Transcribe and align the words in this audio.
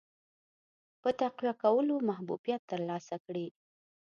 په 1.01 1.09
تقویه 1.21 1.53
کولو 1.63 1.95
محبوبیت 2.09 2.61
ترلاسه 2.71 3.15
کړي. 3.25 3.47